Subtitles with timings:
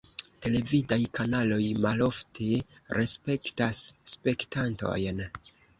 [0.45, 2.49] Televidaj kanaloj malofte
[3.03, 5.29] respektas spektantojn.